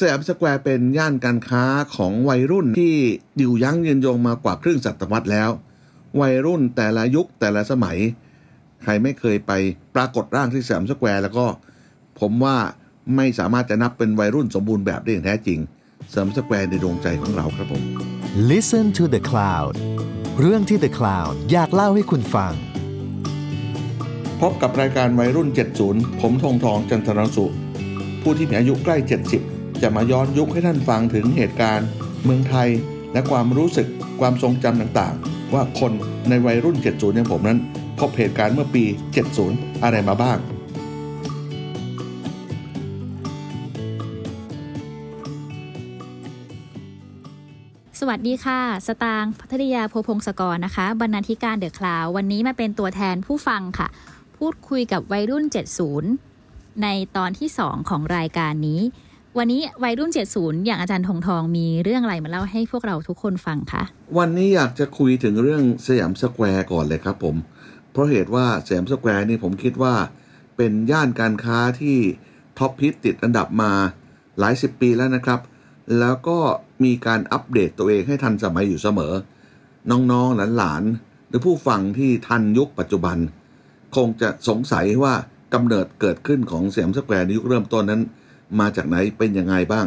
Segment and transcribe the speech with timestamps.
[0.00, 1.64] สยามสแควร์เป็นย่านการค้า
[1.96, 2.94] ของวัยรุ่นที่
[3.38, 5.50] อยู่ยั้งยืนยงมากว่าครึ่งศตวรรษแล้ว
[6.20, 7.98] วัยรุ่นแต่ละยุคแต่ละสมัย
[8.82, 9.52] ใครไม่เคยไป
[9.94, 11.46] ปรากฏร่างที่สยามสแควร์แล้วก็
[12.20, 12.56] ผมว่า
[13.16, 15.58] ไม่สามารถจะนับเป็นวัยรุ่นสมบูรณ์แบบได้อย่างแท้จริง
[16.12, 17.82] สยามสแควร์ในดวงใจของเราครับผม
[18.50, 19.74] Listen to the Cloud
[20.40, 22.52] เรื่องที่ The Cloud อยากเล่าให้คุณฟัง
[24.40, 25.48] พบกับรายการวัยรุ่น
[25.84, 27.46] 70 ผมทงทองจันทรสุ
[28.22, 31.88] ผู้ที่มีอายุใกล้ 70 จะมาย้อนยุคให้ท่านฟังถึงเหตุการณ์
[32.24, 32.68] เมืองไทย
[33.12, 33.88] และความรู้สึก
[34.20, 35.92] ความทรงจำต่างๆ ว่าคน
[36.28, 37.58] ในวัยรุ่น 70 อย่างผมนั้น
[38.00, 38.84] พบเหตุการณ์เมื่อปี
[39.34, 40.38] 70 อะไรมาบ้าง
[48.00, 53.88] สวัสดีค่ะ สตางค์พัทยาโพพงศกรนะคะ บรรณาธิการเดอะคลาว วันนี้มาเป็นตัวแทนผู้ฟังค่ะ
[54.36, 55.44] พูดคุยกับวัยรุ่น
[56.14, 58.80] 70 ในตอนที่ 2 ของรายการนี้
[59.38, 63.82] วันนี้วัยรุ่น 70 อย่างอาจารย์ธงทองมีเรื่องอะไรมาเล่าให้พวกเราทุกคนฟังคะ
[64.18, 67.36] วันนี้อยากจะคุยถึงเรื่องสยามสแควร์ก่อนเลยครับผม
[67.92, 69.94] เพราะเหตุว่าสยามสแควร์นี่ผมคิดว่า
[70.56, 71.96] เป็นย่านการค้าที่
[72.58, 73.72] ท็อปฮิตติดอันดับมา
[74.38, 75.40] หลายสิบปีแล้วนะครับ
[75.98, 76.38] แล้วก็
[76.84, 79.12] มีการอัปเดตตัวเองให้ทันสมัยอยู่เสมอ
[79.90, 83.16] น้องๆหลานๆหรือผู้ฟังที่ทันยุคปัจจุบัน
[83.96, 85.14] คงจะสงสัยว่า
[85.54, 88.02] กำเนิดเกิดขึ้นของสยามสแควร์ในยุคเริ่มต้นนั้น
[88.60, 89.86] มาจากไหนเป็นยังไงบ้าง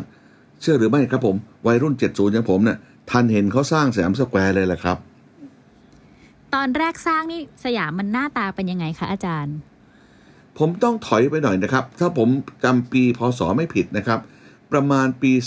[0.62, 1.36] เชื่อหรือไม่ครับผม
[1.68, 2.78] วัยรุ่น 70อย่างผมเนี่ย
[3.10, 4.98] ทันเห็นเขาสร้างสยามสแควร์เลยแหละครับ
[6.54, 9.56] ตอนแรกสร้างนี่สยามมันหน้าตาเป็นยังไงคะอาจารย์
[10.58, 12.30] ผมต้องถอยไปหน่อยนะครับ ถ้าผม
[12.64, 14.20] จำปีพศไม่ผิดนะครับ
[14.72, 15.46] ประมาณปี 2508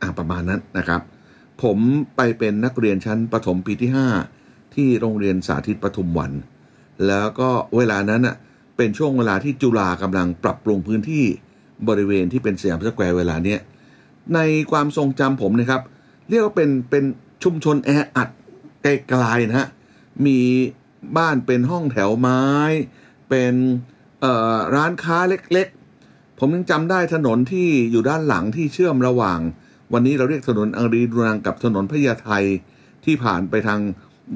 [0.00, 1.00] อะประมาณนั้นนะครับ
[1.62, 1.78] ผม
[2.16, 3.90] ไปเป็นนักเรียนชั้นประถมปีที่
[4.32, 6.32] 5 ที่โรงเรียนสาธิตปทุมวัน
[7.06, 8.36] แล้วก็เวลานั้นอะ
[8.80, 11.24] เป็นช่วงเวลาที่จุฬากำลังปรับปรุงพื้นที่
[11.88, 13.60] บริเวณที่เป็นสยามสแควร์เวลาเนี้ย
[14.34, 14.38] ใน
[14.70, 15.82] ความทรงจำผมนะครับ
[16.28, 17.04] เรียกว่าเป็นเป็น
[17.42, 18.28] ชุมชนแออัด
[18.82, 19.68] ไกลๆนะฮะ
[20.26, 20.38] มี
[21.16, 22.42] บ้านเป็นห้องแถวไม้
[23.28, 23.54] เป็น
[24.74, 29.38] ร้านค้าเล็กๆ ผมยังจำได้ถนนที่อยู่ด้านหลังที่เชื่อมระหว่าง
[29.92, 32.30] วันนี้เราเรียกถนนอังรีดูนังกับถนนพญาไท
[33.04, 33.80] ที่ผ่านไปทาง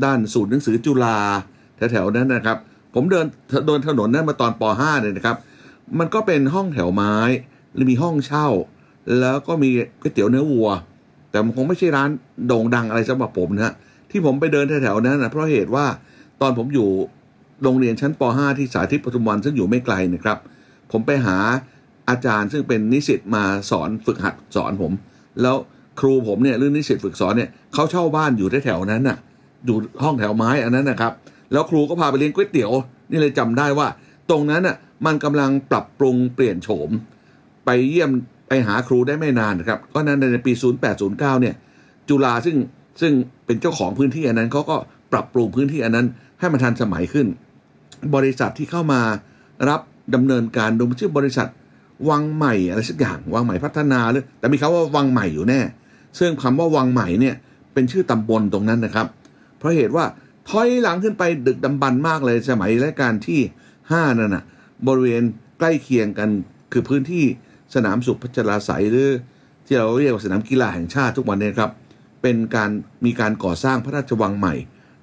[0.04, 1.18] ด้านศูนย์หนังสือจุฬา
[1.76, 2.58] แถวๆนั้นนะครับ
[2.94, 3.26] ผมเดิน
[3.66, 5.36] เดินถนนนั้นมาตอนป .5 เลยนะครับ
[5.98, 7.14] มันก็เป็นห้องแถวไม้
[7.74, 8.46] หรือมีห้องเช่า
[9.20, 10.68] แล้วก็มีก๋วยเตี๋ยวเนื้อวัว
[11.30, 12.10] แต่มันคงไม่ใช่ร้าน
[12.46, 13.72] โด่งดังอะไรสำหรับผมนะฮะ
[14.10, 15.86] ที่ผมไปเดินแถวๆนั้นนะเพราะเหตุว่า
[16.40, 16.88] ตอนผมอยู่
[17.62, 20.38] โรงเรียนชั้นป .5 ที่สาธิตปทุมวันซึ่งอยู่ไม่ไกลนะครับ
[20.92, 21.36] ผมไปหา
[22.08, 24.92] อาจารย์ซึ่งเป็นนิสิตมาสอนฝึกหัดสอนผม
[25.42, 25.56] แล้ว
[26.00, 29.16] ครูผมเนี่ยหรือนิสิตฝึกสอนเนี่ยเขาเช่าบ้านอยู่แถวๆนั้นน่ะ
[29.66, 31.12] อยู่ห้องแถวไม้อันนั้นนะครับ
[31.52, 32.72] แล้วครูก็พาไปเลี้ยงก๋วยเตี๋ยว
[33.10, 33.88] นี่เลยจำได้ว่า
[34.30, 36.90] ตรงนั้นน่ะมันกำลังปรับปรุงเปลี่ยนโฉม
[37.64, 38.10] ไปเยี่ยม
[38.48, 40.52] ไปหาครูได้ไม่นานนะครับก็นั้นในปี
[40.96, 41.54] 0809 เนี่ย
[42.08, 42.56] จุฬาซึ่ง
[43.00, 43.12] ซึ่ง
[43.46, 44.76] เป็นเจ้าของพื้นที่อันนั้นเขาก็
[45.12, 46.06] ปรับปรุงพื้นที่อันนั้น
[46.38, 47.26] ให้มันทันสมัยขึ้น
[48.14, 49.00] บริษัทที่เข้ามา
[49.68, 49.80] รับ
[50.14, 51.48] ดำเนินการโดยชื่อบริษัท
[52.08, 55.60] วังใหม่อะไรสักอย่างวังใหม่พัฒนาหรือแต่มีคำว่าวังใหม่อยู่แน่
[56.18, 57.34] ซึ่งคำว่าวังใหม่เนี่ย
[57.72, 59.06] เป็นชื่อตำบลตรงนั้นนะครับ
[59.58, 60.04] เพราะเหตุว่า
[60.48, 63.40] ถอยหลังขึ้นไปดึกดำบรรพ์มากเลยสมัยรัชกาลที่
[63.80, 64.44] 5นั่นน่ะ
[64.86, 65.22] บริเวณ
[65.58, 66.30] ใกล้เคียงกัน
[66.72, 67.24] คือพื้นที่
[67.74, 69.10] สนามสุขพัชราไสยหรือ
[69.66, 71.70] ที่เราเรียกว่าสนามกีฬาแห่งชาติทุกวันนี้ครับ
[72.22, 72.70] เป็นการ
[73.04, 74.54] มีการก่อสร้างพระราชวังใหม่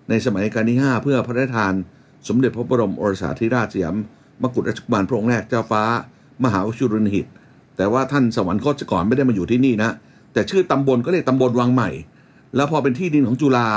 [0.09, 1.73] ในสมัยรัชกาลที่ 5 เพื่อพระราชทาน
[2.27, 3.95] สมเด็จพระบรมโอรสาธิราชสยาม
[4.41, 5.83] มกุฎราชกุมารพระองค์แรกเจ้าฟ้า
[6.43, 7.25] มหาวชิรุณหิศ
[7.77, 9.91] แต่ว่าท่านสวรรคตก่อนไม่ได้มาอยู่ที่นี่นะ
[10.33, 11.89] แต่ชื่อตำบลก็เรียกตำบลวังใหม่
[12.55, 13.67] แล้วพอเป็นที่ดินของจุฬา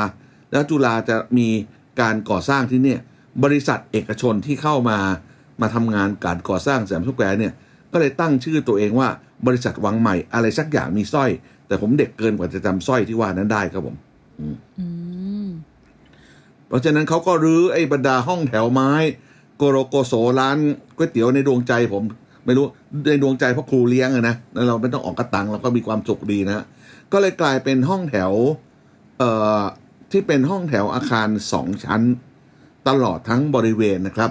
[0.55, 1.49] แล้วจุฬาจะมี
[2.01, 3.01] การก่อสร้างที่เนี่ย
[3.45, 4.99] บริษัทเอกชนที่เข้ามา
[5.61, 7.53] มาทำงานการก่อสร้างสยามสแควร์เนี่ย
[7.93, 9.09] ก็เลยตั้งชื่อตัวเองว่า
[9.47, 11.31] บริษัทวังใหม่อะไรสักอย่างมีสร้อย
[11.67, 13.97] แต่ผมเด็กเกินกว่าจะจำสร้อยที่ว่านั้นได้ครับผม
[14.41, 14.87] อื
[15.47, 15.49] ม
[16.69, 18.91] เพราะฉะนั้นเขาก็รื้อไอ้บรรดาห้องแถวไม้
[19.57, 20.57] โกโรโกโสร้าน
[20.97, 22.03] ก๋วยเตี๋ยวในดวงใจผม
[22.45, 22.65] ไม่รู้
[23.09, 26.65] ในดวงใจเพราะครูเลี้ยงอะนะแล้วเราไม่ต้องออกกระตังเราก็มีความสุขดีนะ
[27.13, 28.33] ก็เลยกลายเป็นห้องแถว
[29.19, 29.31] เอ่
[29.61, 29.63] อ
[30.15, 32.03] ที่เป็นห้องแถวอาคารสองชั้น
[32.89, 34.31] ตลอดทั้งบริเวณนะครับ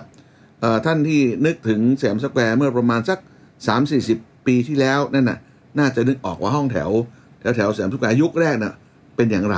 [0.85, 3.19] ท่านที่นึกถึงสยามสแควร์เมื่อประมาณสัก
[3.81, 5.39] 3-40 ปีที่แล้วนั่นน่ะ
[5.79, 6.89] น่าจะนึกออกว่าห้องแถว
[7.39, 8.75] แถวแถวสยามสแควร์ยุคแรกน่ะ
[9.15, 9.57] เป็นอย่างไร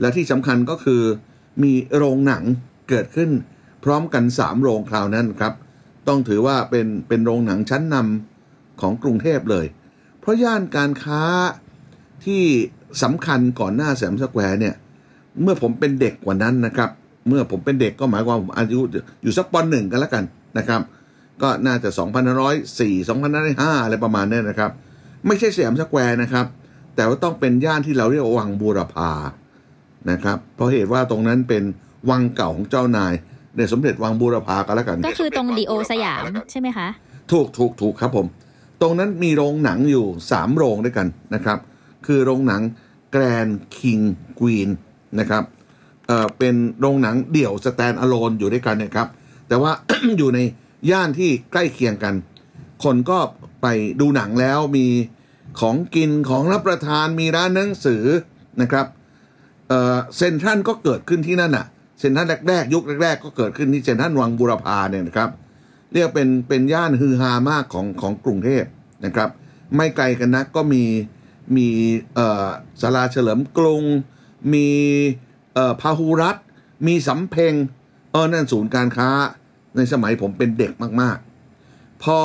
[0.00, 1.02] และที่สำคัญก็คือ
[1.62, 2.42] มีโรงหนัง
[2.88, 3.30] เกิดขึ้น
[3.84, 5.52] พร้อมกัน 3 โรงคราวนั้นครับ
[6.08, 9.66] ต้องถือว่าเป็นเป็นโรงหนังชั้นนำของกรุงเทพเลย
[10.20, 11.22] เพราะย่านการค้า
[12.24, 12.42] ที่
[13.02, 14.74] สำคัญก่อนหน้าสยามสแควร์เนี่ย
[15.42, 16.90] เมื่อผมเป็นเด็กกว่านั้นนะครับ
[17.28, 18.80] เมื่อผมเป็นเด็กก็หมายความว่าผมอายุ
[19.22, 20.24] อยู่สักป.หนึ่งกันแล้วกัน
[20.58, 20.80] นะครับ
[21.42, 21.88] ก็น่าจะ
[22.48, 24.70] 2,504 2,505 อะไรประมาณเนี้นะครับ
[25.26, 26.46] ไม่ใช่สยามสแควร์นะครับ
[26.96, 29.10] แต่ว่าต้องเป็นย่านที่เราเรียกว่าวังบูรพา
[30.10, 31.62] นะครับ เพราะเหตุว่าตรงนั้นเป็น
[32.10, 33.12] วังเก่าของเจ้านาย
[33.54, 36.88] เดชสมเด็จวังบูรพาก็แล้วกัน ก็คือตรงดิโอลด์สยามใช่ไหมคะ
[37.32, 38.26] ถูกถูกถูกครับผม
[38.82, 41.58] ตรงนั้นมีโรงหนังอยู่สามโรงด้วยกันนะครับ
[42.06, 42.62] คือโรงหนัง
[43.12, 43.48] แกรน
[43.78, 43.98] คิง
[44.38, 44.68] ควีน
[45.20, 45.44] นะครับ
[46.06, 49.08] เอ่อเป็นโรงหนังเดี่ยวสแตนอะโลนอยู่ด้วยกันนะครับ
[49.48, 49.72] แต่ว่า
[50.18, 50.40] อยู่ใน
[50.90, 52.14] ย่านที่ใกล้เคียงกัน
[52.84, 53.18] คนก็
[53.62, 53.66] ไป
[54.00, 54.86] ดูหนังแล้วมี
[55.60, 58.04] ของกินของรับประทานมีร้านหนังสือ
[58.62, 58.86] นะครับ
[59.68, 61.66] เอ่อเซนทรันก็เกิดขึ้นที่นั่นอะ
[61.98, 65.30] เซนทรันแรกๆ ยุคแรกๆ ก็เกิดขึ้นที่เซนทรันวังบุรพาเนี่ยนะครับ
[65.92, 68.64] เรียกเป็นเป็นย่านฮือฮามากของของกรุงเทพ
[69.04, 69.30] นะครับ
[69.76, 70.84] ไม่ไกลกันนักก็มี
[71.56, 71.68] มี
[72.80, 73.82] ศาลาเฉลิมกรุง
[74.52, 74.68] มี
[75.54, 76.36] เอ่อพาหุรัด
[76.86, 77.54] มีสำเพ็ง
[78.12, 79.10] เออนั่นศูนย์การค้า
[79.76, 82.18] ในสมัยผมเป็นเด็กมากๆ พอ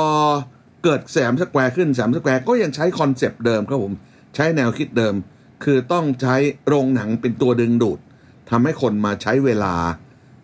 [0.84, 3.94] เกิดสยามสแควร์ขึ้นสยามสแควร์ก็ยังใช้คอนเซปต์เดิมครับผม
[4.36, 5.16] ใช้แนวคิดเดิม
[5.64, 6.36] คือต้องใช้
[6.68, 8.00] โรงหนังเป็นตัวดึงดูด
[8.50, 9.76] ทำให้คนมาใช้เวลา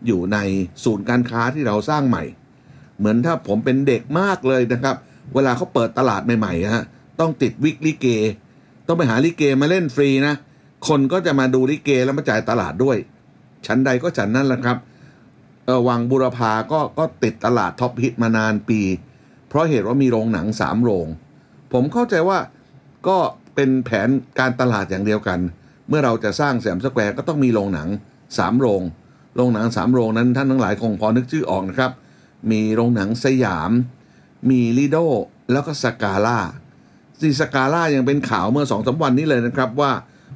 [0.06, 0.38] อยู่ใน
[0.84, 2.24] ศูนย์การค้าที่เราสร้างใหม่
[2.98, 4.96] เหมือนถ้าผมเป็นเด็กมากเลยนะครับ
[5.34, 6.86] เวลาเขาเปิดตลาดใหม่ๆฮะ
[7.20, 8.08] ต้องติดวิกลิเก
[8.88, 10.36] ต้องไปหาลิเกมาเล่นฟรีนะ
[10.88, 12.98] คนก็จะมาดูลิเกแล้วมาจ่ายตลาดด้วย
[13.66, 14.78] ฉันใดก็ฉันนั่นแหละครับ
[15.88, 18.82] วังบูรพาก็ก็ติดตลาดท็อปฮิตมานานปี
[19.50, 21.08] เพราะเหตุว่ามีโรงหนังสามโรง
[21.74, 22.40] ผมเข้าใจว่า
[23.08, 23.18] ก็
[23.56, 24.10] เป็นแผน
[24.40, 25.40] การตลาดอย่างเดียวกัน
[25.90, 27.90] เมื่อเราจะสร้างสยามสแควร์ก็ต้องมีโรงหนัง
[28.38, 28.82] สามโรง
[29.36, 31.92] โรงหนังสามโรงนั้นท่านทั้งหลายคงพอนึกชื่อออกนะครับ
[32.52, 33.72] มีโรงหนังสยาม
[34.50, 34.98] มีลิโด
[35.52, 36.40] แล้วก็สกาล่า
[37.20, 39.92] ซีสกาล่ายังเป็นข่าวเมื่อสองสาวันนี้เลยนะครับว่า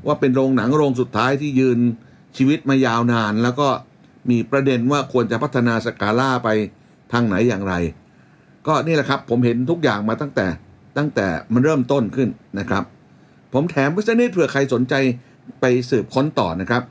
[0.08, 1.80] ว่าเป็นโรงหนังโรงสุดท้ายที่ยืน
[2.38, 3.68] ชีวิตมายาวนาน แล้วก็
[4.30, 6.50] มีประเด็นว่าควรจะพัฒนาสกาล่าไป
[7.12, 7.74] ทางไหนอย่างไร
[8.68, 10.48] ก็นี่แหละครับ ผมเห็นทุกอย่างมาตั้งแต่
[10.98, 12.84] ตั้งแต่มันเริ่มต้นขึ้นนะครับ
[13.54, 14.94] ผมแถมไว้สักนิดเผื่อใครสนใจ
[15.62, 16.84] ไปสืบค้นต่อนะครับ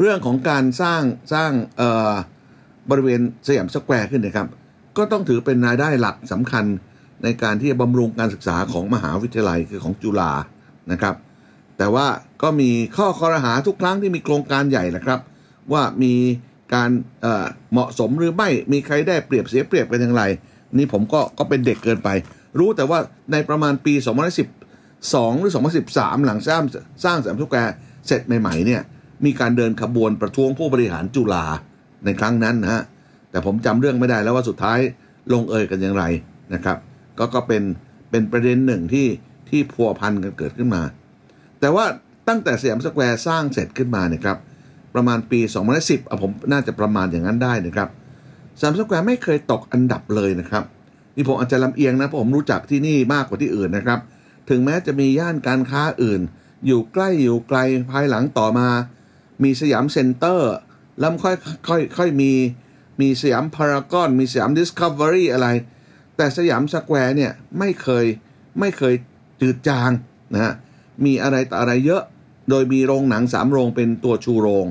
[0.00, 1.02] เรื่องของการสร้าง
[1.32, 2.12] สร้างเอ่อ
[2.90, 4.48] บริเวณสยามสแควร์ขึ้นนะครับ
[4.96, 6.64] ก็ต้องถือเป็นรายได้หลักสำคัญ
[7.22, 10.32] ในการที่จะบำรุงการศึกษาของมหาวิทยาลัยคือของจุฬา
[10.92, 11.14] นะครับ
[11.78, 12.06] แต่ว่า
[12.42, 15.20] ก็มีข้อครหาทุกครั้งที่มีโครงการใหญ่นะครับ
[15.72, 16.14] ว่ามี
[16.74, 16.90] การ
[17.22, 20.22] เหมาะสมหรือไม่มีใครได้เปรียบเสียเปรียบกันอย่างไร
[20.78, 22.08] นี่ผมก็ก็เป็นเด็กเกินไป
[22.58, 22.98] รู้แต่ว่า
[23.32, 23.94] ในประมาณปี
[24.66, 25.52] 2012 หรือ
[25.88, 26.62] 2013 หลังสร้าง
[27.04, 27.74] สร้างสามสแควร์
[28.06, 28.82] เสร็จใหม่ๆเนี่ย
[29.24, 31.44] มีการเดินขบวนประท้วงผู้บริหารจุฬา
[32.04, 32.82] ในครั้งนั้นนะฮะ
[33.30, 34.78] แต่ผมจำเรื่องไม่ได้แล้วว่าสุดท้าย
[35.32, 36.04] ลงเอยกันอย่างไร
[36.54, 36.76] นะครับ
[37.18, 37.62] ก็ก็เป็น
[38.10, 39.06] เป็นประเด็นหนึ่งที่
[39.48, 40.82] ที่พัวพันกันเกิดขึ้นมา
[41.64, 41.86] แต่ว่า
[42.28, 44.38] ตั้งแต่สยามสแควร์สร้างเสร็จขึ้นมาเนี่ยครับ
[44.94, 47.88] ประมาณปี2010อะผมน่าจะประมาณอย่างนั้นได้นะครับ
[48.58, 50.64] สยามสแควร์ไม่เคยตกอันดับเลยนะครับ
[51.16, 54.00] นี่ผมอาจจะลำเอียงนะเพราะผมรู้จักที่นี่มากกว่าที่อื่นนะครับ
[54.48, 56.20] ถึงแม้จะมีย่านการค้าอื่น
[56.66, 57.58] อยู่ใกล้อยู่ไกล
[57.90, 58.68] ภายหลังต่อมา
[59.42, 60.52] มีสยามเซ็นเตอร์
[60.98, 61.36] แล้วค่อย
[61.68, 62.32] ค่อยค่อยมี
[63.00, 65.48] มีสยามพารากอนมีสยามดิสคัฟเวอรี่อะไร
[66.16, 68.04] แต่สยามสแควร์เนี่ยไม่เคย
[68.60, 68.94] ไม่เคย
[69.40, 69.90] จืดจาง
[70.34, 70.54] นะฮะ
[71.04, 72.02] มีอะไรต่ออะไรเยอะ
[72.50, 74.66] โดยมีโรงหนังสามโรงเป็นตัวชูโรง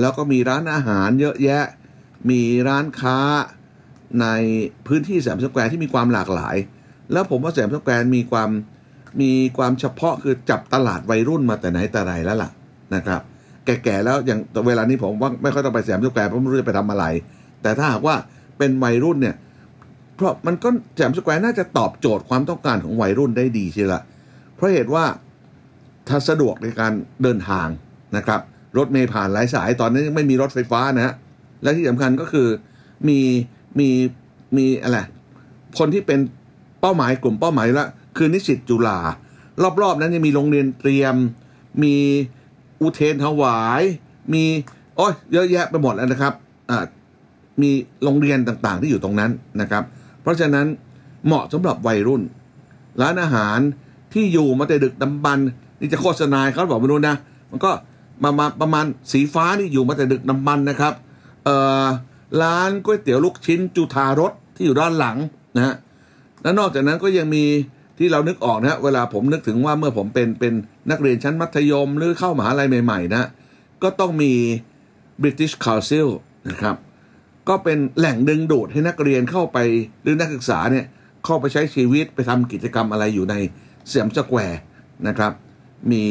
[0.00, 1.64] แล้วก็มีร้านอาหารเยอะแยะ
[2.30, 3.18] มีร้านค้า
[4.20, 4.26] ใน
[4.86, 6.56] พื้นที่สยามสแควร์ที่มีความหลากหลาย
[7.12, 8.50] แล้วผมว่าสยามสแควร์มีความ
[9.20, 12.50] มีความเฉพาะคือจับตลาดวัยรุ่นมาแต่ไหนแต่ไรแล้วล่ะ
[12.94, 13.20] นะครับ
[13.64, 17.04] แก่ๆแล้วอย่างเวลานี้ผมว่าไม่ค่อยต้องไปสยามสแควร์เพราะไม่รู้จะไปทำอะไร
[17.62, 18.16] แต่ถ้าหากว่า
[18.58, 19.36] เป็นวัยรุ่นเนี่ย
[20.16, 24.00] เพราะมันก็สยามสแควร์น่าจะตอบโจทย์ความต้องการของวัยรุ่นได้ดีใช่ละ
[24.54, 25.04] เพราะเหตุว่า
[26.10, 27.68] ถ้าสะดวกในการเดินทาง
[28.16, 28.40] นะครับ
[28.78, 31.14] รถเมล์ผ่านหลายสายตอนนี้ยังไม่มีรถไฟฟ้านะฮะ
[31.62, 32.48] และที่สำคัญก็คือ
[33.08, 33.20] มี
[33.78, 33.88] มี
[34.56, 34.98] มีอะไร
[35.78, 36.20] คนที่เป็น
[36.80, 37.86] เป้าหมายกลุ่มเป้าหมายละ
[38.16, 38.98] คือนิสิตจุฬา
[39.82, 41.14] รอบๆ นั้นยังมีโรงเรียนเตรียม
[41.82, 41.96] มี
[42.80, 43.82] อุเทนถวาย
[44.34, 44.44] มี
[44.96, 46.34] โอ้ยเยอะแยะไปหมดแล้วนะครับ
[47.62, 47.70] มี
[48.04, 49.84] โรงเรียนต่างๆ ที่อยู่ตรงนั้นนะครับ
[50.22, 50.66] เพราะฉะนั้น
[51.26, 52.22] เหมาะสำหรับวัยรุ่น
[53.00, 53.58] ร้านอาหาร
[54.12, 55.48] ที่อยู่มาแต่ดึกดำบรรพ์
[55.80, 57.16] นี่จะโฆษณาเขาบอกไม่รู้นะ
[57.50, 57.70] มันก็
[58.22, 60.94] มามาประมาณสีฟ้านี่อยู่มาแต่ดึกดำบรรพ์นะครับ
[61.44, 61.86] เอ่อ
[62.42, 65.16] ร้านก๋วยเตี๋ยวลูกชิ้นจุธารสที่อยู่ด้านหลัง
[65.56, 65.74] นะฮะ
[66.42, 67.44] และนอกจากนั้นก็ยังมี
[67.98, 70.54] ที่เรานึกออกนะฮะเวลาผมนึกถึงว่าเมื่อผมเป็นเป็น
[70.90, 73.28] นักเรียนชั้นมัธยมหรือเข้ามหาลัยใหม่ๆนะ
[73.82, 74.32] ก็ต้องมี
[75.22, 76.08] British Council
[76.48, 76.76] นะครับ
[77.48, 79.58] ก็เป็นแหล่งดึงดูดให้นักเรียนเข้าไป
[80.02, 80.84] หรือนักศึกษาเนี่ย
[81.24, 84.60] เข้าไปใช้ชีวิตไปทำกิจกรรมอะไรอยู่ในสยามสแควร์
[85.08, 85.32] นะครับ
[85.92, 86.04] มี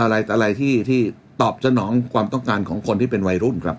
[0.00, 1.00] อะไรต่ออะไรที่ที่
[1.42, 3.76] ตอบสนองความต้องการของคนที่เป็นวัยรุ่นครับ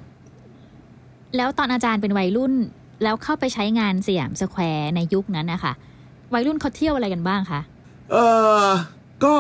[1.38, 2.54] แล้วตอนอาจารย์เป็นวัยรุ่น
[3.04, 5.74] แล้วเข้าไปใช้งานสยามสแควร์ในยุคนั้นนะคะ
[6.34, 7.62] วัยรุ่นเขาเที่ยวอะไรกันบ้างคะ
[8.12, 8.16] เอ
[8.66, 8.70] อ
[9.24, 9.34] ก็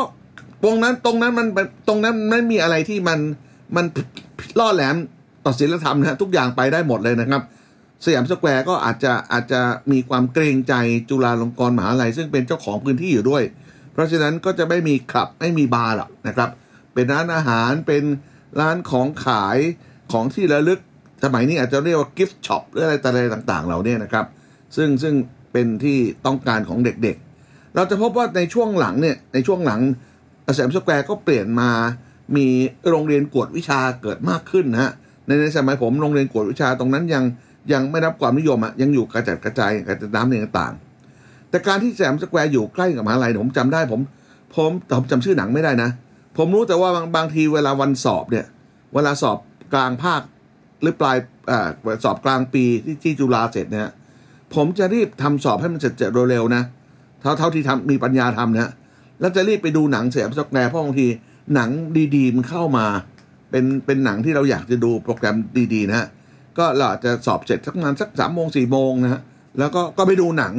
[0.64, 3.20] ตรงนั้นตรงนั้นมันเป็นตรงนั้นไม่มีอะไรที่มัน
[3.76, 3.86] มัน
[4.60, 4.96] ล่อแหลม
[5.46, 7.42] ต่อศีลธรรมนะฮะทุกอย่างไปได้หมดเลยนะครับ
[8.06, 9.62] สยามสแควร์ก็อาจจะอาจจะ
[9.92, 10.74] มีความเกรงใจ
[11.10, 13.44] จุฬาลงกรณ์มหาลัยซึ่งเป็นเจ้าของพื้นที่อยู่ด้วย
[13.94, 16.50] เพราะฉะนั้นก็จะไม่มีคลับไม่มีบาร์หรอกนะครับ
[16.94, 18.04] เป็นร้านอาหารเป็น
[18.60, 19.58] ร้านของขาย
[20.12, 20.80] ของที่ระลึก
[21.24, 24.26] สมัยนี้อาจจะเรียกว่า gift shop หรืออะไรต่างๆ เหล่านี้นะครับ
[24.76, 25.14] ซึ่งซึ่ง
[25.52, 29.82] เป็นที่ต้องการของเด็กๆ เราจะพบว่าในช่วงหลังเนี่ยในช่วงหลัง
[30.58, 31.70] สยามสแควร์ก็เปลี่ยนมา
[32.36, 32.48] มี
[32.90, 34.92] โรงเรียนกวดวิชาเกิดมากขึ้นนะฮะ
[35.26, 37.24] ในในสมัยผมโรงเรียนกวดวิชาตรงนั้นยัง
[37.74, 40.91] ยังไม่รับความนิยมอะยังอยู่กระจัดกระจายกระจัดน้ำในต่างๆ
[41.52, 44.02] แต่การที่สยามสแควร์อยู่ใกล้กับมหาลัยเนี่ยผมจำได้ผม
[44.56, 45.90] ผมแต่ผมจำชื่อหนังไม่ได้นะ
[46.38, 48.46] ผมรู้แต่ว่าบางบางทีเวลาวันสอบเนี่ย
[48.94, 49.38] เวลาสอบ
[49.74, 50.22] กลางภาค
[50.82, 51.18] หรือปลาย
[51.52, 51.52] อ
[52.04, 53.92] สอบกลางปีที่ที่จุฬาเสร็จเนี่ย
[54.56, 56.64] ผมจะรีบทำสอบให้มันเสร็จๆเร็วๆนะ
[57.22, 58.72] เท่าเท่าที่ทำมีปัญญาทำนะ
[59.20, 61.08] แล้วจะรีบไปดูหนังสยามสแควร์เพราะบางที
[61.56, 61.70] หนัง
[62.16, 62.86] ดีๆมันเข้ามา
[63.52, 65.36] เป็นเป็นหนังที่เราอยากจะดูโปรแกรม
[65.74, 66.08] ดีๆนะฮะ
[66.58, 69.22] ก็เราจจะสอบเสร็จสักประมาณสักสามโมงสี่โมงนะฮะ
[69.60, 70.54] แล้วก็ก็ไปดูหนัง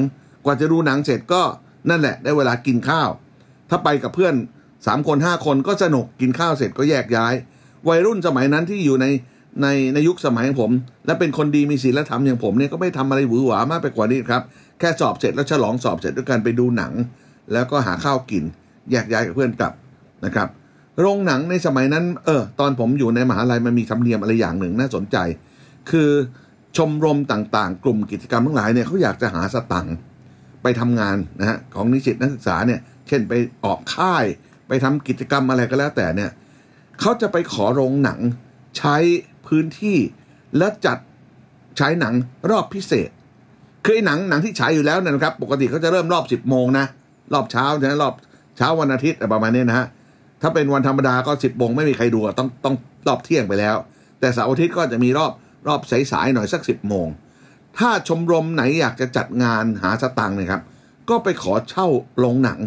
[0.45, 1.43] กว่าจะดูหนังเสร็จก็
[1.91, 3.11] นั่นแหละ ได้เวลากินข้าว
[3.71, 4.35] ถ้าไปกับเพื่อน
[4.87, 7.35] สามคนห้าคนก็สนุกกินข้าวเสร็จก็แยกย้าย
[7.89, 9.07] วัยรุ่นสมัยนั้นที่อยู่ใน
[9.63, 10.71] ในในยุคสมัยของผม
[11.07, 14.43] และเป็นคนดีมีศีลธรรมอย่างผมเนี่ยก็ไม่ทำอะไรหวือหวามากไปกว่านี้ครับ
[14.79, 16.93] แค่สอบเสร็จแล้วฉลองสอบเสร็จด้วยการไปดูหนัง
[17.53, 18.45] แล้วก็หาข้าวกิน
[18.91, 19.73] แยกย้ายกับเพื่อนกลับ
[20.25, 20.49] นะครับ
[21.01, 25.17] โรงหนังในสมัยนั้น เออ ตอนผมอยู่ในมหาลัยมันมีธรรมเนียมอะไรอย่างหนึ่งน่าสนใจ
[25.91, 26.11] คือ
[26.77, 29.95] ชมรมต่างๆ กลุ่มกิจกรรมทั้งหลายเนี่ยเขาอยากจะหาสตังค์
[30.63, 33.33] ไปทำงานนะฮะของนิสิตนักศึกษาเนี่ย เช่นไป
[33.65, 34.25] ออกค่าย
[34.69, 36.31] ไปทำกิจกรรมอะไรก็แล้วแต่เนี่ย
[37.01, 38.21] เขาจะไปขอโรงหนัง
[38.79, 38.97] ใช้
[39.47, 39.99] พื้นที่
[40.59, 40.99] และจัด
[41.79, 42.15] ใช้หนัง
[42.51, 43.11] รอบพิเศษ
[43.87, 46.87] คือหนังหนังที่ฉายอยู่แล้วนะครับ ปกติเขาจะเริ่มรอบ 10โมงนะ
[47.33, 48.15] รอบเช้าใช่ไหมรอบ
[48.57, 49.87] เช้าวันอาทิตย์ประมาณนี้นะฮะ
[50.43, 52.75] ถ้าเป็นวันธรรมดาก็10โมงไม่มีใครดูต้องต้อง
[53.09, 53.77] รอบเที่ยงไปแล้ว
[54.21, 55.33] แต่เสาร์อาทิตย์ก็จะมีรอบ
[55.69, 55.81] รอบ
[56.13, 57.07] สายๆหน่อยสัก10โมง
[57.79, 60.63] ถ้าชมรมไหนอยากจะจัดงานหาสตังค์เนะครับ
[61.09, 61.87] ก็ไปขอเช่า
[62.19, 62.59] โรงหนัง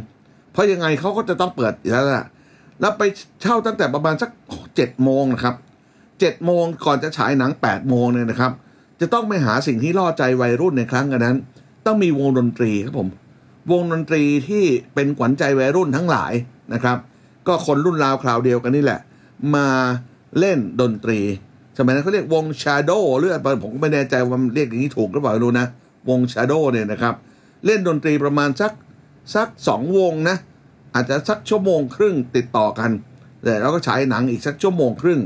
[0.52, 2.26] เพราะยังไงเขาก็จะต้องเปิดอยู่แล้วล่ะ
[2.82, 3.02] แล้วไป
[3.42, 4.30] เช่าตั้งแต่ประมาณสัก
[4.76, 5.56] เจ็ดโมงนะครับ
[6.20, 8.52] เจ็ดโมงก่อนจะฉายหนังแปดโมงเนี่ยนะครับ
[9.02, 11.36] จะต้องไปหาสิ่งที่ล่อใจวัยรุ่นในครั้งนนั้น
[11.86, 13.10] ต้องมีวงดนตรีครับผม
[13.72, 16.34] วงดนตรีที่เป็นขวัญใจวัยรุ่นทั้งหลาย
[16.74, 16.98] นะครับ
[17.48, 19.00] ก็คนรุ่นราวคราวเดียวกันนี่แหละ
[19.56, 19.68] มา
[20.40, 21.20] เล่นดนตรี
[21.78, 25.68] สมัยนั้นเขาเรียกวง Shadow หรืออะไรผมก็ไม่แน่ใจว่าเรียกอย่างนี้ถูกหรือเปล่าไม่รู้นะ
[26.10, 27.14] วง Shadow เนี่ยนะครับ
[27.66, 28.72] เล่นดนตรีประมาณสัก
[29.36, 30.38] สักสองวงนะ
[30.96, 32.92] อาจจะสักชั่วโมงครึ่งติดต่อกัน
[33.44, 35.20] แต่เราก็ฉายหนังอีกสักชั่วโมงครึ่ง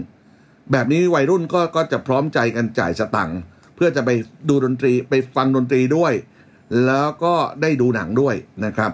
[0.71, 3.39] แบบนี้วัยรุ่นก็ก็จะพร้อมใจกันจ่ายสตังค์
[3.75, 4.09] เพื่อจะไป
[4.49, 6.13] ดูดนตรีไปฟังดนตรีด้วย
[6.85, 8.91] แล้วก็ได้ดูหนังด้วยนะครับ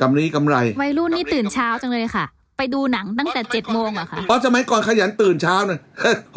[0.00, 2.24] กำไรกำไรวัยรุ่นนี่ตื่นเช้าจังเลยค่ะ
[2.58, 5.80] ไปดูหนังตั้งแต่เจ็ดโมงอะค่ะ เพราะสมัยก่อนขยันตื่นเช้านะ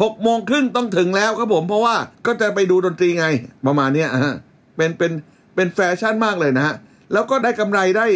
[0.02, 1.94] หกโมงครึ่งต้องถึงแล้วครับผม เพราะว่า
[2.26, 3.26] ก็จะไปดูดนตรีไง
[3.66, 4.34] ประมาณเนี้ยฮะ
[4.76, 5.12] เป็นเป็น
[5.54, 6.74] เป็นแฟชั่นมากเลยนะฮะ
[7.12, 8.06] แล้วก็ได้กำไรได้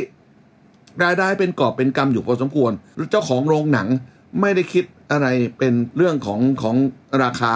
[1.05, 2.73] รายได้เป็นกอบเป็นกำอยู่พอสมควร
[3.11, 3.89] เจ้าของโรงหนัง
[4.41, 5.27] ไม่ได้คิดอะไร
[5.59, 6.77] เป็นเรื่องของของ
[7.23, 7.55] ราคา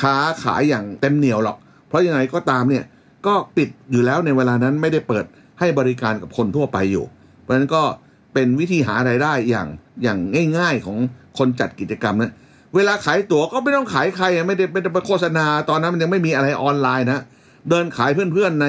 [0.00, 1.56] ค้าขายอย่างเต็มเหนียวหรอก
[1.88, 2.84] เพราะยังไงก็ตามเนี่ย
[3.26, 5.24] ก็ปิดอยู่แล้วในเวลานั้นไม่ได้เปิด
[5.60, 7.04] ให้บริการกับคนทั่วไปอยู่
[7.42, 7.82] เพราะฉะนั้นก็
[8.38, 9.68] เป็นวิธีหารายได้อย่าง
[10.02, 10.18] อย่าง
[10.58, 10.98] ง่าย ๆของ
[11.38, 12.32] คนจัดกิจกรรมนะ
[12.74, 17.22] เวลาขายตั๋วก็ไม่ต้องขายใครไม่ได้ไม่ได้ไปโฆษณา ตอนนั้นมันยังไม่มีอะไรออนไลน์นะ
[17.70, 18.66] เดินขายเพื่อนๆใน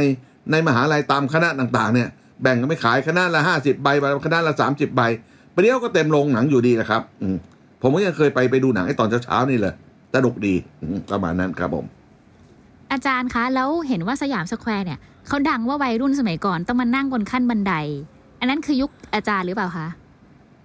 [0.52, 2.08] ในมหาลัยตามคณะต่างๆ เนี่ย
[2.42, 3.88] แบ่งกันไปขายคณะละห้าสิบใบ
[4.26, 5.02] คณะละสามสิบใบ
[5.54, 7.36] ประเดี๋ยวก็เต็มโรงหนังอยู่ดีนะครับ อืม
[7.82, 9.74] ผมก็ยังเคยไปไปดูหนังไอ้ตอนเช้าๆนี่เลย
[10.16, 10.56] สนุกดี
[11.12, 11.86] ประมาณนั้นครับผม
[12.92, 17.74] อาจารย์คะ แล้วเห็นว่าสยามสแควร์เนี่ยเขาดังว่าวัยรุ่นสมัยก่อนต้องมานั่งบนขั้นบันได
[18.40, 19.88] อันนั้นคือยุคอาจารย์หรือเปล่าคะ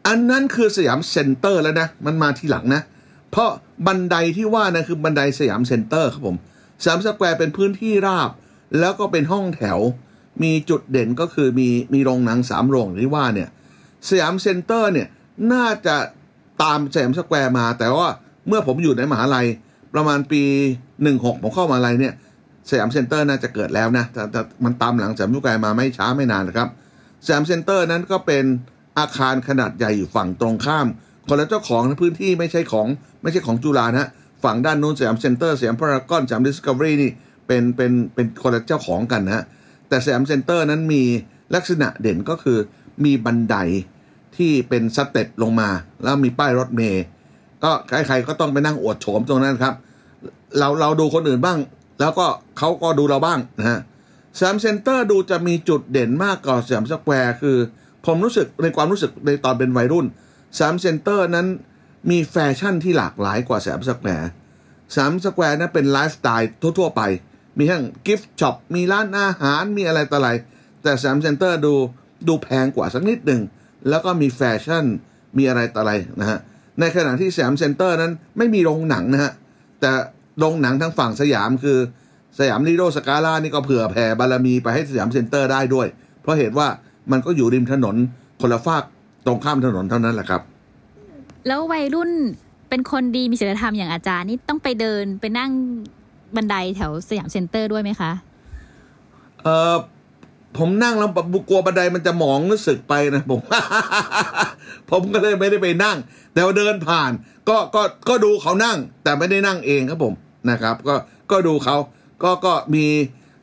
[0.08, 2.82] อันนั้นคือสยามเซ็นเตอร์แล้วนะ มันมาทีหลังนะ
[3.30, 3.50] เพราะ
[3.86, 6.36] บันไดที่ว่านะคือบันไดสยามเซ็นเตอร์ครับผม
[6.82, 8.30] สยามสแควร์เป็นพื้นที่ราบ
[8.80, 9.78] แล้วก็เป็นห้องแถว
[10.42, 13.48] มีจุดเด่นก็คือมีมีโรงหนังสามโรงที่ว่าเนี่ย
[14.08, 15.08] สยามเซ็นเตอร์เนี่ย
[15.52, 15.96] น่าจะ
[16.62, 18.08] ตามสยามสแควร์มา แต่ว่า
[18.48, 19.46] เมื่อผมอยู่ในมหาลัย
[19.94, 20.42] ประมาณปี
[20.88, 22.14] 16 ผมเข้ามหาลัยเนี่ย
[22.70, 26.68] สยามเซ็นเตอร์น่าจะเกิดแล้วนะแต่แต่มันตามหลังสยามสแควร์มาไม่ช้าไม่นานนะครับ
[27.24, 28.44] สยามเซ็นเตอร์นั้นก็เป็น
[28.98, 30.86] อาคารขนาดใหญ่อยู่ฝั่งตรงข้าม
[31.28, 32.88] คนละเจ้าของพื้นที่ไม่ใช่ของ
[33.22, 34.08] ไม่ใช่ของจุฬานะ
[34.44, 37.10] ฝั่งด้านนู้นสยามเซ็นเตอร์สยามพารากอนสยามดิสคัฟเวอรี่นี่
[37.46, 39.44] เป็นเป็นเป็นคนละเจ้าของกันนะฮะ
[39.88, 41.02] แต่สยามเซ็นเตอร์นั้นมี
[41.54, 42.58] ลักษณะเด่นก็คือ
[43.04, 43.56] มีบันได
[44.36, 45.68] ที่เป็น step ลงมา
[46.02, 47.04] แล้วมีป้ายรถเมย์
[47.62, 49.74] ก็ใครๆก็ต้องไปนั่งอวดโฉมตรงนั้นครับ
[50.58, 51.58] เราเราดูคนอื่นบ้าง
[52.00, 52.26] แล้วก็
[52.58, 53.78] เขาก็ดูเราบ้างนะฮะ
[54.38, 57.56] สยามเซ็นเตอร์ดูจะมีจุดเด่นมากกว่าสยามสแควร์คือ
[58.06, 60.06] ผมรู้สึกในความรู้สึกในตอนเป็นวัยรุ่น
[60.58, 61.46] สยามเซ็นเตอร์นั้น
[62.10, 64.28] มีแฟชั่นที่หลากหลายกว่าสยามสแควร์
[64.96, 67.02] สยามสแควร์นั้นเป็นไลฟ์สไตล์ทั่ว ๆ ไป
[67.58, 70.30] มีทั้ง gift shop มีร้านอาหาร มีอะไรต่ออะไร
[70.82, 71.74] แต่สยามเซ็นเตอร์ดู
[72.28, 73.42] ดูแพงกว่าสักนิดหนึ่ง
[73.88, 74.84] แล้วก็มีแฟชั่น
[75.36, 76.38] มีอะไรต่ออะไรนะฮะ
[76.80, 79.32] ในขณะที่สยามเซ็นเตอร์นั้นไม่มีโรงหนังนะฮะ
[79.80, 79.90] แต่
[80.38, 81.78] โรงหนังทางฝั่งสยามคือ
[82.38, 85.86] สยามลีโดสกาล่านี่ก็เผื่อแผ่บารมีไปให้สยามเซ็นเตอร์ได้ด้วย
[86.22, 86.66] เพราะเหตุว่า
[87.10, 87.96] มันก็อยู่ริมถนน
[88.40, 88.82] คนละฟาก
[89.26, 90.42] ตรงข้ามถนนเท่านั้นแหละครับ
[91.46, 92.10] แล้ววัยรุ่น
[92.68, 95.50] เป็นคนดีมีศีลธรรมอย่างอาจารย์นี่ต้องไปเดินไปนั่ง
[96.36, 98.12] บันไดแถวสยามเซ็นเตอร์ด้วยไหมคะ
[99.42, 99.74] เออ
[100.58, 101.10] ผมนั่งแล้ว
[101.48, 103.40] กลัวบันไดมันจะหมองรู้สึกไปนะผม
[104.90, 105.96] ผมก็เลยไม่ได้ไปนั่ง
[106.32, 107.10] แต่ว่าเดินผ่าน
[107.48, 110.14] ก็ก็ก็ดูเขานั่ง แต่ไม่ได้นั่งเองครับผม
[110.50, 110.94] นะครับ ก็
[111.30, 111.76] ก็ดูเขา
[112.24, 112.84] ก็ก็มี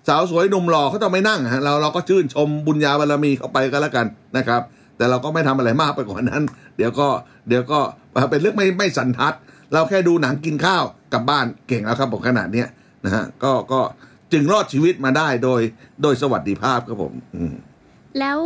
[0.07, 4.05] สาวสวยหนุ่มหล่อเขาต้องไม่นั่งฮะเราเราก็ชื่นชมบุญญาบารมีเขาไปก็แล้วกัน
[4.37, 4.61] นะครับ
[4.97, 6.43] แต่เราก็ไม่ทำอะไรมากไปกว่านั้น
[6.77, 7.07] เดี๋ยวก็
[7.47, 7.79] เดี๋ยวก็
[8.29, 9.33] เป็นเรื่องไม่ไม่สันทัด
[9.73, 10.83] เราแค่ดูหนังกินข้าว
[11.13, 12.67] กลับบ้านเก่งแล้วครับผมขนาดเนี้ย
[13.05, 13.81] นะฮะก็ก็
[14.31, 15.61] จึงรอดชีวิตมาได้โดย
[16.01, 17.53] โดยสวัสดิภาพครับผมอืม
[18.19, 18.39] แล้ว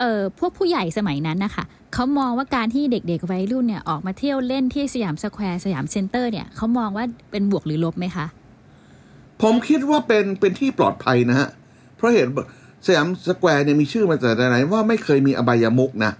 [0.00, 8.26] เอ่อพวกผู้ใหญ่สมัยนั้นนะคะเขามองว่าการที่เด็กๆวัยรุ่นเนี่ยออกมาเที่ยวเล่นที่สยามสแควร์สยามเซ็นเตอร์เนี่ยเขามองว่าเป็นบวกหรือลบไหมคะ
[9.42, 11.48] ผมคิดว่าเป็นเป็นที่ปลอดภัยนะฮะ
[11.96, 12.30] เพราะเหตุ
[12.86, 16.12] สยามสแควร์เนี่ยมีชื่อมาแต่ไหนว่าไม่เคยมีอบายมุกนะ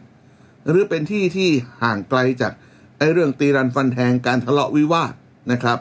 [0.69, 1.49] หรือเป็นที่ที่
[1.83, 2.53] ห่างไกลจาก
[2.99, 5.13] ไอ้เรื่องตีรันฟันแทงการทะเลาะวิวาท
[5.53, 5.79] นะครับ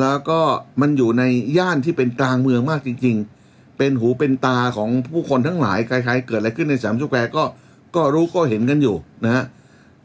[0.00, 0.40] แล้วก็
[0.80, 1.22] มันอยู่ใน
[1.58, 3.16] ย่านที่เป็นกลางเมืองมากจริง
[3.48, 7.44] ๆ เป็นหูเป็นตาของผู้คนทั้งหลายใครๆเกิดอะไรขึ้นในสยามสแควร์ก็
[7.96, 9.44] ก็รู้ก็เห็นกันอยู่นะฮะ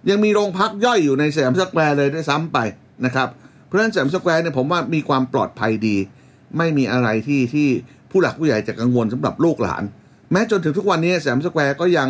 [0.09, 2.57] ยังมีโรงพักย่อยอยู่ในสยามสแควร์เลยด้วยซ้ำไป
[3.05, 3.27] นะครับ
[3.65, 5.97] เพราะฉะนั้นสยามสแควร์เนี่ยผมว่ามีความปลอดภัยดี
[6.57, 7.67] ไม่มีอะไรที่ที่
[8.09, 9.83] ผู้หลักผู้ใหญ่จะกังวลสำหรับลูกหลาน
[10.31, 12.07] แม้จนถึงทุกวันนี้สยามสแควร์ก็ยัง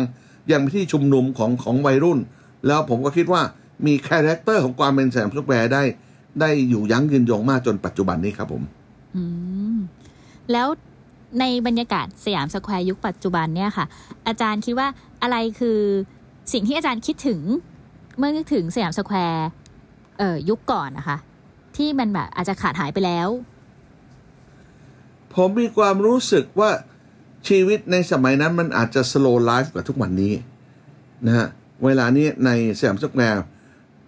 [0.52, 2.18] ยังเป็นที่ชุมนุมของของวัยรุ่น
[2.66, 3.42] แล้วผมก็คิดว่า
[3.86, 5.82] มี character ของความเป็นสยามสแควร์ได้
[6.40, 8.62] ได้อยู่ยั้งยืนยงมากจนปัจจุบันนี้ครับผม
[9.16, 9.22] อื
[9.74, 9.76] ม
[10.52, 10.68] แล้ว
[11.40, 13.86] ในบรรยากาศสยามสแควร์ยุคปัจจุบันเนี่ยค่ะ
[14.26, 14.88] อาจารย์คิดว่า
[15.22, 15.80] อะไรคือ
[16.52, 17.40] สิ่งที่อาจารย์คิดถึง
[18.18, 19.46] เมื่อนึกถึงสยามสแควร์
[20.18, 21.16] เอ่อยุคก่อนนะคะ
[21.76, 23.28] ที่มันแบบอาจจะขาดหายไปแล้ว
[25.36, 26.70] ผมมีความรู้สึกว่า
[27.48, 30.34] ชีวิตในสมัยนั้นมันอาจจะ slow life กว่าทุกวันนี้
[31.26, 31.48] นะฮะ
[31.84, 33.44] เวลานี้ในสยามสแควร์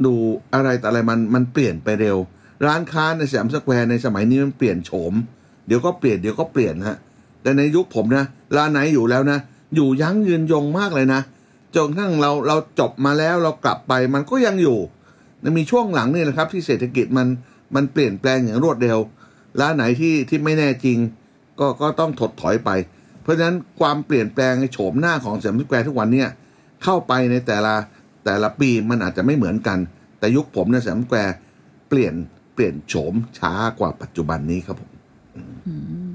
[0.04, 0.14] ดู
[0.54, 2.16] อะไรต่ออะไรมันมันเปลี่ยนไปเร็ว
[2.66, 5.12] ร้านค้าในสยามสแควร์ในสมัยนี้มันเปลี่ยนโฉม
[5.66, 6.96] เดี๋ยวก็เปลี่ยนเดี๋ยวก็เปลี่ยนฮะ
[7.42, 8.24] แต่ในยุคผมนะ
[8.56, 9.38] ร้านไหนอยู่แล้วนะ
[9.74, 11.20] อยู่ยั้งยืนยงมากเลยนะ
[11.76, 14.78] จนกระทั่งเราเราจบมาแล้วเรากลับไปมันก็ยังอยู่
[15.58, 17.26] มีช่วงหลังนี่นะครับ ที่เศรษฐกิจมัน
[17.74, 18.98] มันเปลี่ยนแปลงอย่างรวดเร็ว
[19.60, 20.98] ร้านไหนที่ที่ไม่แน่จริง
[21.60, 22.70] ก็ก็ต้องถดถอยไป
[23.22, 26.28] เพราะฉะนั้นความเปลี่ยนแปลงในโฉมหน้าของสยามสแควร์ทุกวันเนี่ย
[26.84, 27.74] เข้าไปในแต่ละ
[28.24, 29.78] แต่ละปีมันอาจจะไม่เหมือนกัน
[30.18, 31.36] แต่ยุคผมในยสยามสแควร์
[31.88, 32.14] เปลี่ยน
[32.54, 34.90] เปลี่ยนโฉมช้ากว่าปัจจุบันนี้ครับผม
[35.66, 36.06] อืม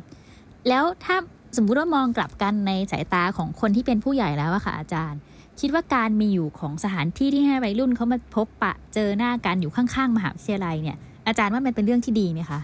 [0.67, 1.17] แล้วถ้า
[1.58, 5.19] สมมุติว่ามองกลับกันในสายตาของคนที่เป็นผู้ใหญ่แล้วอะค่ะอาจารย์
[5.60, 12.60] คิดว่าการมีอยู่ของสถานที่ที่ให้วัยรุ่นเขามาพบปะเจอหน้ากันอยู่ข้างๆมหาวิทยาลัยเนี่ย อาจารย์ว่ามันเป็นเรื่องที่ดีไหมคะ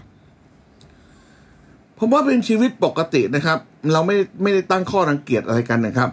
[1.98, 3.58] ผมว่าเป็นชีวิตปกตินะครับ
[3.92, 6.10] เราไม่ไม่ได้ตั้งข้อรังเกียจอะไรกันนะครับ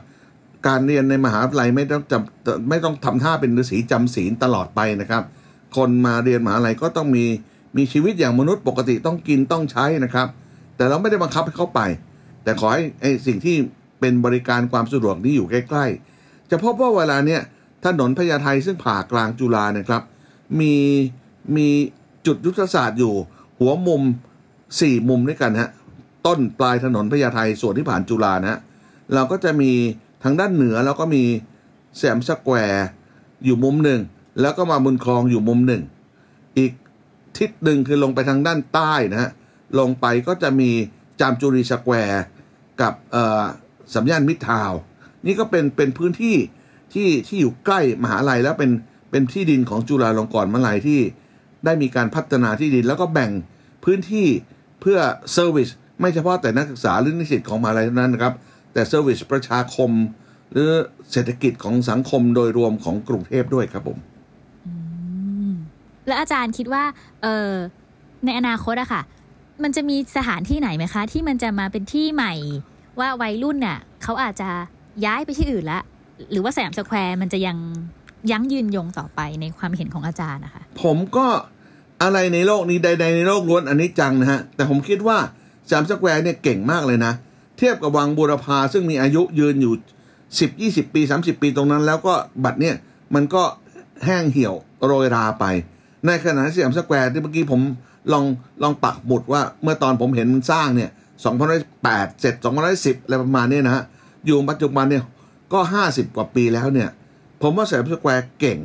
[0.67, 5.23] การเรียนในมหาวิทยาลัยไม่ต้องจำไม่ต้องทำท่าเป็นฤาษีจำศีลตลอดไปนะครับ
[5.75, 7.25] คนมาเรียนมหาวิทยาลัยก็ต้องมี
[7.77, 10.27] มีชีวิตอย่างมนุษย์ปกติต้องกินต้องใช้นะครับ
[10.75, 11.81] แต่เราไม่ได้บังคับให้เขาไป
[12.43, 13.55] แต่ขอให้ไอ้สิ่งที่
[13.99, 15.85] เป็นบริการความสะดวกที่อยู่ใกล้
[16.17, 17.41] ๆ จะพบว่าเวลาเนี้ย
[17.85, 20.03] ถนนพญาไทซึ่งผ่ากลางจุฬาเนะครับ
[20.59, 20.75] มี
[21.55, 21.67] มี
[22.25, 23.13] จุดยุทธศาสตร์อยู่
[23.59, 24.03] หัวมุม
[24.79, 25.69] สี่มุมด้วยกันฮะ
[26.25, 28.59] ต้นปลายถนนพญาไทส่วนที่ผ่านจุฬานะฮะ
[29.13, 29.71] เราก็จะมี
[30.23, 31.23] ทางด้านเหนือแล้วก็มี
[31.97, 32.87] สยามสแควร์
[33.43, 33.99] อยู่มุมหนึ่ง
[34.41, 35.83] แล้วก็มาบุญครองอยู่มุมหนึ่ง
[36.57, 36.71] อีก
[37.37, 39.31] ทิศหนึ่งคือลงไปทางด้านใต้นะฮะ
[39.79, 40.69] ลงไปก็จะมี
[41.19, 42.23] จามจุรีสแควร์
[42.81, 43.43] กับเอ่อ
[43.93, 44.79] สามย่านมิตรทาวน์
[45.25, 46.35] นี่ก็เป็นเป็นพื้นที่
[46.93, 48.71] ที่ที่อยู่ใกล้มหาลัยแล้วเป็น
[49.11, 50.99] เป็นที่ดินของจุฬาลงกรณ์มหาลัยที่
[51.65, 53.31] ได้มีการพัฒนาที่ดิน แล้วก็แบ่ง
[53.85, 54.27] พื้นที่
[54.85, 54.99] เพื่อ
[55.33, 55.69] service
[55.99, 58.33] ไม่เฉพาะแต่นักศึกษาหรือนิสิตของมหาลัยเท่านั้นนะครับ
[58.73, 59.91] แต่ service ประชาคม
[60.51, 60.69] หรือ
[61.11, 63.97] เศรษฐกิจของสังคมโดยรวมของกรุงเทพด้วยครับผม
[66.07, 66.83] แล้วอาจารย์คิดว่า
[67.21, 67.51] เออ
[68.25, 69.01] ในอนาคตอะค่ะ
[69.63, 72.33] มันจะมีสถานที่ไหนไหมคะ ที่มันจะมาเป็นที่ใหม่
[72.99, 74.49] ว่าวัยรุ่นน่ะเขาอาจจะ
[75.05, 75.79] ย้ายไปที่อื่นละ
[76.31, 77.57] หรือว่าสยามสแควร์มันจะยัง
[78.31, 81.25] ยั้งยืนยงต่อไปในความเห็นของอาจารย์นะคะ ผมก็
[82.03, 85.17] อะไรในโลกนี้ใด ๆ ในโลกล้วนอันนี้จังนะฮะ แต่ผมคิดว่า
[85.69, 87.13] สยามสแควร์เนี่ยเก่งมากเลยนะ
[87.57, 89.73] เทียบกับวังบูรพาซึ่งมีอายุยืนอยู่
[90.29, 92.75] 10 20 ปี 30 ปีตรงนั้น แล้วก็บัดเนี้ย
[93.15, 93.43] มันก็
[94.05, 94.55] แห้งเหี่ยว
[94.85, 95.45] โรยราไป
[96.05, 97.61] ในขณะที่สยามสแควร์ที่เมื่อกี้ผม
[98.13, 98.25] ลอง
[98.63, 100.89] ลองปักหมุดว่าเมื่อตอนผมเห็นมันสร้างเนี่ย
[101.55, 102.35] 2508เสร็จ
[102.71, 103.83] 2510อะไรประมาณนี้นะฮะ
[104.25, 105.03] อยู่ปัจจุบันเนี่ย
[105.53, 106.89] ก็ 50 กว่าปีแล้วเนี่ย
[107.41, 108.59] ผมว่าสยามสแควร์เก่ง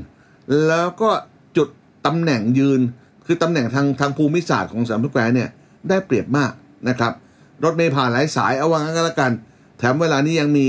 [0.66, 1.10] แล้วก็
[1.56, 1.68] จุด
[2.06, 2.80] ตำแหน่งยืน
[3.26, 5.48] คือตำแหน่งทางทางภูมิศาสตร์ของสยามสแควร์เนี่ย
[5.88, 6.52] ได้เปรียบมาก
[6.88, 7.12] นะครับ
[7.64, 9.32] รถเมล์ผ่านหลายสายเอาอย่างงั้นแล้วกัน
[9.78, 10.66] แถมเวลานี้ยังมี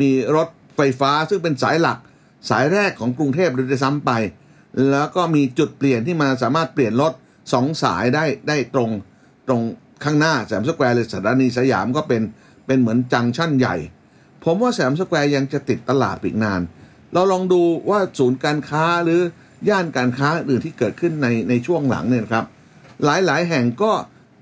[0.00, 1.98] มีรถไฟฟ้าซึ่งเป็นสายหลัก
[2.50, 4.10] สายแรกของกรุงเทพเลยด้วยซ้ำไป
[4.90, 7.12] แล้วก็มีจุดเปลี่ยนที่มาสามารถเปลี่ยนรถ
[7.52, 8.90] สองสายได้ได้ตรง
[9.48, 9.62] ตรง
[10.04, 12.22] ข้างหน้าสยามสแควร์เลยสถานีสยามก็เป็น
[12.66, 13.76] เป็นเหมือน junction ใหญ่
[14.44, 16.60] ผมว่าสยามสแควร์ยังจะติดตลาดอีกนาน
[17.12, 19.20] เราลองดูว่าศูนย์การค้าหรือ
[19.68, 22.44] ย่านการค้าอื่นที่เกิดขึ้นในในช่วงหลังเนี่ยนะครับ
[23.04, 23.92] หลายๆ แห่งก็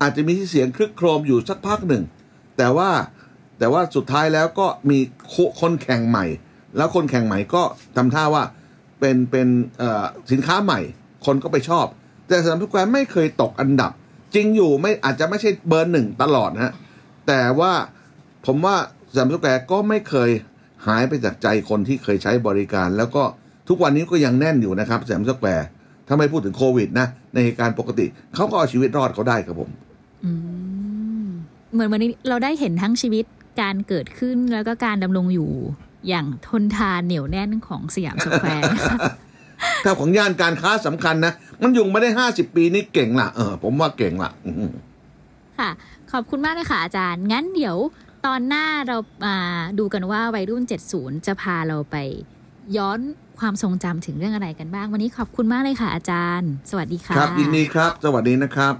[0.01, 2.03] อาจจะมีที่เสียงครึกโครมอยู่สักพักหนึ่ง
[2.57, 2.89] แต่ว่า
[3.59, 4.99] แต่ว่าสุดท้ายแล้วก็มี
[5.61, 6.25] คู่แข่งใหม่
[6.77, 7.63] แล้วคู่แข่งใหม่ก็
[7.95, 8.43] ทำท่าว่า
[8.99, 9.47] เป็นเป็น
[10.31, 10.79] สินค้าใหม่
[11.25, 11.85] คนก็ไปชอบ
[12.27, 13.91] แต่สยามสแควร์ไม่เคยตกอันดับ
[14.35, 16.73] จริงอยู่ไม่อาจจะไม่ใช่เบอร์หนึ่งตลอดนะ
[17.27, 17.73] แต่ว่า
[18.45, 18.75] ผมว่า
[19.13, 20.29] สยามสแควร์ก็ไม่เคย
[20.87, 23.23] หายไปจากใจคนที่เคยใช้บริการแล้วก็
[23.67, 25.67] ทุกวันนี้ก็ยังแน่นอยู่นะครับสยามสแควร์
[26.07, 29.69] ถ้าไม่พูดถึงโควิดนะ ในเหตุการณ์ปกติเขาก็เอาชีวิตรอดเขาได้ครับผม
[30.25, 30.31] อื
[31.23, 31.27] ม
[31.73, 33.25] เหมือนวันนี้เราได้เห็นทั้งชีวิต
[33.61, 35.51] การเกิดขึ้นแล้วก็การดำรงอยู่
[36.07, 38.63] อย่างทนทานเหนียวแน่นของสยามสแควร์
[39.83, 44.71] ถ้าของย่านการค้าสำคัญนะ มันอยู่มาได้ห้าสิบปีนี่เก่งละเออผมว่าเก่งละอืม
[45.59, 45.69] ค่ะ
[46.11, 47.77] ขอบคุณมากเลยค่ะอาจารย์ งั้นเดี๋ยว
[48.25, 49.35] ตอนหน้าเรามา
[49.79, 51.95] ดูกันว่าวัยรุ่น 70 จะพาเราไป
[52.77, 52.99] ย้อน
[53.39, 58.73] ความทรงจำถึงเรื่องอะไรกันบ้าง วันนี้ขอบคุณมากเลยค่ะอาจารย์ สวัสดีค่ะครับยินดีครับ สวัสดีนะครับ